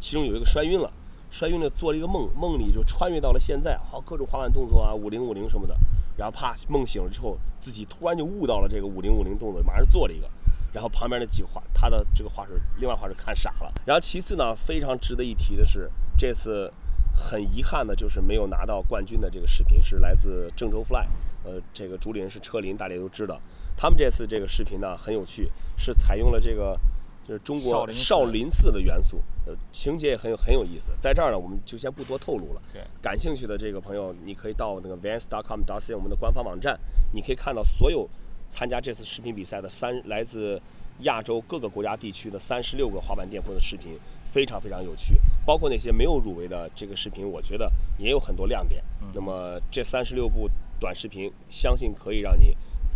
[0.00, 0.90] 其中有一个摔晕了。
[1.30, 5.76] 摔晕了，做了一个梦，梦里就穿越到了现在，好各种滑板动作啊，五零五零什么的，
[6.16, 10.30] 然后啪梦醒了之后，自己突然就悟到了这个五零五零动作，马上做了一个，
[10.72, 13.72] 然后旁边那几个滑，他的这个滑手，另外滑手看傻了。
[13.84, 16.72] 然后其次呢，非常值得一提的是，这次
[17.12, 21.04] 很遗憾的就是没有拿到冠军的这个视频是来自郑州 Fly，
[21.42, 23.40] 呃，这个主理人是车林，大家都知道，
[23.76, 26.78] 他们这次这个视频呢很有趣，是采用了这个。
[27.26, 30.92] 就是中国少林寺的元素，呃，情节也很有很有意思。
[31.00, 32.60] 在这儿呢，我们就先不多透露了。
[32.70, 36.78] 对，感兴趣的这个朋友，你可以到那个 vans.com.cn 我们的官方网站，
[37.14, 38.06] 你可以看到所有
[38.50, 40.60] 参加这次视频比赛的三来自
[40.98, 45.14] 亚洲各个国家地区的三十六个滑板店铺的视频，非常非常有趣。
[45.46, 48.84] 包括那些没有入围的这个视频，我觉得也有很多亮点。
[49.14, 50.46] 那么这三十六部
[50.78, 52.54] 短视频，相信可以让你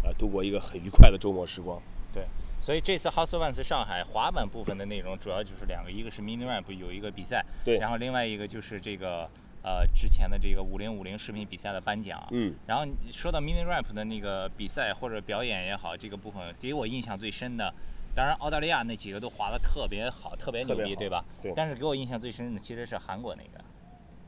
[0.08, 1.80] 呃度过一个很愉快的周末时光。
[2.12, 2.24] 对，
[2.60, 9.28] 所以这次 House of Vans 上海滑板部分的内容主要就是两个，一个是 Mini Ramp 有一个比赛，对然后另外一个就是这个
[9.62, 12.26] 呃之前的这个五零五零视频比赛的颁奖。
[12.30, 17.72] 嗯，然后说到 mini rap 的那个比赛或者表演也好，这个部分给我印象最深的，
[18.14, 21.22] 当然澳大利亚那几个都滑得特别好，特别牛逼，对吧？
[21.42, 23.62] 对但是给我印象最深的其实是韩国那个，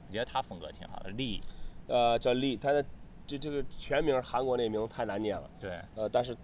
[0.06, 1.40] 我觉得他风格挺好的，力。
[1.88, 2.84] 呃，叫李，他的
[3.30, 5.48] 这这个全名韩国那名太难念了。
[5.60, 6.36] 对，呃，但是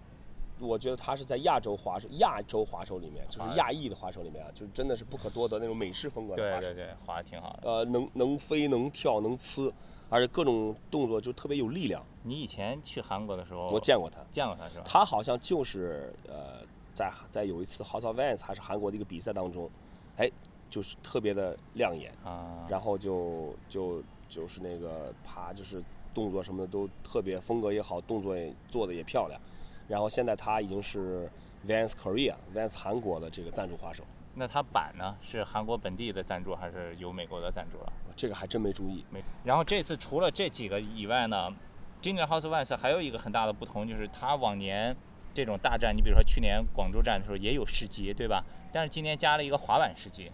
[0.59, 6.67] 我觉得他是在亚洲滑手、亚洲滑手里面，就是亚裔的滑手里面啊，就是真的是不可多得那种美式风格的滑手。
[6.67, 7.69] 对对对，滑的挺好的。
[7.69, 9.71] 呃，能能飞、能跳、能呲，
[10.09, 12.01] 而且各种动作就特别有力量。
[12.23, 14.83] 你以前去韩国的时候，我见过他，见过他是吧？
[14.85, 19.69] 他好像就是呃，在在有一次 House of Vans 还是韩国的一个比赛当中，
[20.17, 20.29] 哎，
[20.69, 25.83] 就是特别的亮眼，啊，然后就就就是那个爬，就是
[26.17, 29.39] 动作什么的都特别，风格也好，动作也做的也漂亮。
[29.87, 31.29] 然后现在他已经是
[31.67, 34.03] Vans Korea、Vans 韩国的这个赞助滑手，
[34.33, 37.93] 那他板呢是韩国本地的赞助还是有美国的赞助了？
[38.15, 39.05] 这个还真没注意。
[39.11, 39.23] 没。
[39.43, 41.53] 然后这次除了这几个以外呢，
[42.01, 44.95] 今年 House Vans 还有一个很大的不同，就是它往年
[45.35, 48.43] 这种大战，你比如说去年广州站的时候也有市集，对吧？
[48.73, 50.31] 但是今年加了一个滑板市集，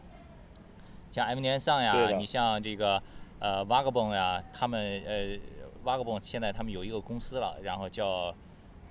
[1.12, 3.04] 像 M 年上呀，你像这个
[3.40, 5.38] 呃 Vagabond 呀，他们呃
[5.84, 8.34] Vagabond 现在他们有一个公司了，然后叫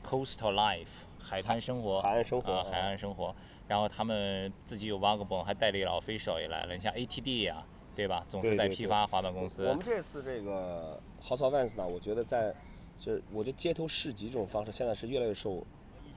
[0.05, 3.35] Coastal Life 海滩生活，海岸生活啊，海岸生活。
[3.69, 8.25] 然后他们自己有 Vagabond，还带了一老 official 也来了，你像 ATD 呀，对吧？
[8.29, 9.67] 总是在批发滑板公司。
[9.67, 12.55] 我们这次这个 House of Vans 呢，我觉得在
[12.99, 15.65] 就是我觉得街头市集这种方式现在是越来越受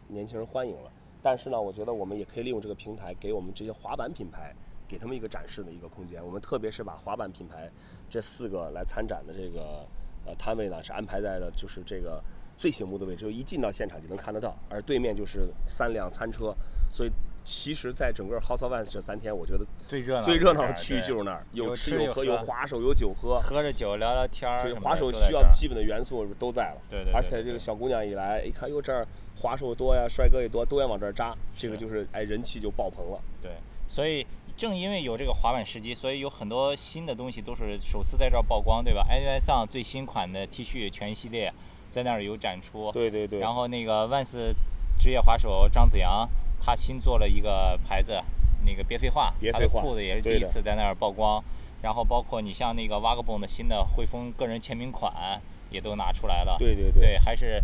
[0.10, 0.92] 年轻人欢迎了。
[1.22, 4.54] 但是呢，我觉得我们也可以利用这个平台，给我们这些滑板品牌，
[4.88, 6.24] 给他们一个展示的一个空间。
[6.24, 7.72] 我们特别是把滑板品牌
[8.10, 9.88] 这四个来参展的这个
[10.26, 12.22] 呃摊位呢，是安排在了就是这个
[12.58, 16.56] 最醒目的位置，就一进到现场就能看得到，而对面就是三辆餐车，
[16.90, 17.12] 所以
[17.44, 23.40] 其实，在整个 House of Vans 这三天，我觉得最热闹最热闹的的区域就是那儿，有有吃有喝，有喝有滑手，有酒喝。
[23.40, 29.06] 喝着酒聊聊天儿这个滑手需要基本的元素都在了，对对对而且这个小姑娘一来，一看哟这儿
[29.40, 33.22] 滑手多呀，帅哥也多，都愿往这儿扎，这个就是哎人气就爆棚了。
[33.42, 33.52] 对，
[33.88, 34.26] 所以
[34.58, 41.52] 正因为有这个滑板时机，所以有很多新的东西都是首次在这儿曝光，对吧 a n 上最新款的 T 恤全系列
[41.92, 44.56] 在那儿有展出，对对对，然后那个万斯
[44.98, 46.30] 职业滑手张子阳，
[46.62, 48.22] 他新做了一个牌子，
[48.66, 51.44] 那个别废话，他的别废话裤子也是第一次在那儿曝光。
[51.82, 55.40] 然后包括你像那个 Vagabond 的新的汇丰个人签名款
[55.70, 57.62] 也都拿出来了，对对对，还是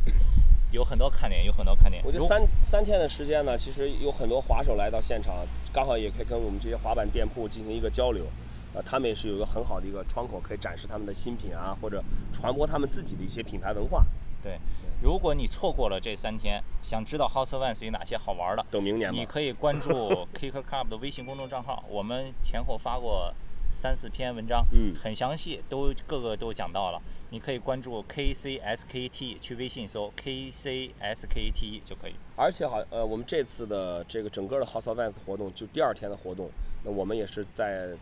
[0.71, 2.01] 有很多看点，有很多看点。
[2.05, 8.25] 我觉得三三天的时间呢，其实有很多滑手来到现场，刚好也可以跟我们这些滑板店铺进行一个交流。
[8.73, 14.05] 呃，他们也是有一个很好的一个窗口，可以展示他们的新品啊，或者传播他们自己的一些品牌文化。
[14.41, 14.57] 对，
[15.03, 19.25] 如果你错过了这三天，想知道 House Vans 有哪些好玩的，等明年吧你。
[19.25, 19.89] 可以关注
[20.33, 23.33] Kicker Club 的微信公众账号，我们前后发过
[23.73, 27.01] 三四篇文章，嗯很详细，都各个都讲到了。
[27.33, 32.13] 你可以关注 KCSKT，去微信搜 KCSKT 就可以。
[32.35, 36.49] 而且好，呃，我们这次的这个整个的 House of Vans 活动，就第二天的活动，
[36.83, 37.95] 那我们也是在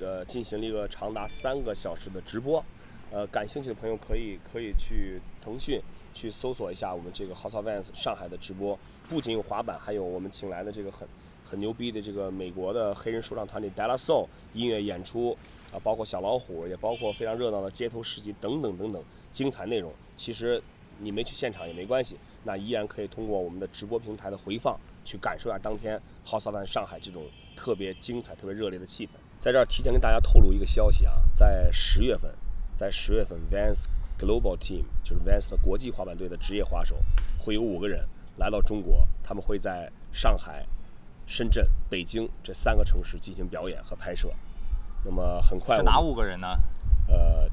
[0.00, 2.62] 呃进行了一个长达三个小时的直播。
[3.12, 5.80] 呃，感兴趣的朋友可以可以去腾讯
[6.12, 8.76] 去搜索一下我们这个 House of Vans 上海的直播，
[9.08, 11.06] 不仅有滑板，还有我们请来的这个很
[11.44, 15.38] 很牛逼的这个美国的黑人说唱团体 Della Soul 音乐演出
[15.80, 19.92] 包括小老虎，也包括非常热闹的街头市集等等等等精彩内容。
[20.16, 20.62] 其实
[20.98, 29.10] 你没去现场也没关系，那依然可以通过我们的直播平台的回放去感受一下当天 House of 上海这种特别精彩、特别热烈的气氛。
[29.38, 32.34] 在这儿提前跟大家透露一个消息啊，在十月份，
[32.74, 33.84] 在十月份 Vans
[34.18, 36.96] Global Team 就是 Vans 的国际滑板队的职业滑手
[37.38, 38.08] 会有五个人
[38.38, 40.66] 来到中国，他们会在上海、
[41.26, 44.32] 深圳、北京这三个城市进行表演和拍摄。
[45.08, 46.48] 那么很快是哪五个人呢？
[47.08, 47.48] 呃，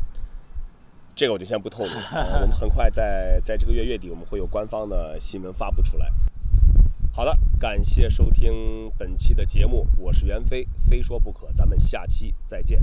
[1.13, 2.01] 这个我就先不透露了。
[2.11, 6.11] 呃我们很快在在这个月月底，我们会有官方的新闻发布出来。
[7.11, 12.81] 好的，感谢收听本期的节目，我是袁飞，非说不可，咱们下期再见。